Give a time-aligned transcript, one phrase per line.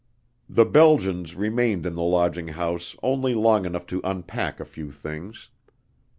[0.49, 5.51] The Belgians remained in the lodging house only long enough to unpack a few things.